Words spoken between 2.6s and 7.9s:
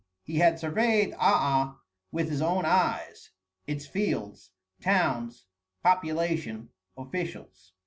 eyes, its fields, towns, population, officials.